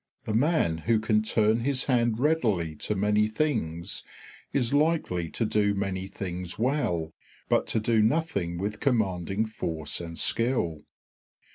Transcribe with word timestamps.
The 0.23 0.33
man 0.33 0.79
who 0.79 0.97
can 0.97 1.21
turn 1.21 1.59
his 1.59 1.83
hand 1.83 2.17
readily 2.19 2.75
to 2.77 2.95
many 2.95 3.27
things 3.27 4.03
is 4.51 4.73
likely 4.73 5.29
to 5.29 5.45
do 5.45 5.75
many 5.75 6.07
things 6.07 6.57
well, 6.57 7.13
but 7.49 7.67
to 7.67 7.79
do 7.79 8.01
nothing 8.01 8.57
with 8.57 8.79
commanding 8.79 9.45
force 9.45 10.01
and 10.01 10.17
skill. 10.17 10.85